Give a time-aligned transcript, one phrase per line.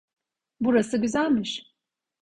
[0.59, 1.73] Burası güzelmiş.